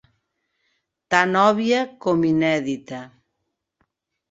Tan 1.11 1.31
òbvia 1.47 1.83
com 2.07 2.19
inèdita. 2.33 2.99